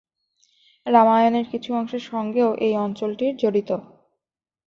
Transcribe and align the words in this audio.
রামায়ণের 0.85 1.45
কিছু 1.51 1.69
অংশের 1.73 2.03
সঙ্গেও 2.11 2.49
এই 2.65 2.73
অঞ্চলটির 2.77 3.33
জড়িত। 3.37 3.69